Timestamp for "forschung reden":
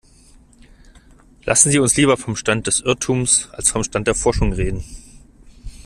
4.15-4.83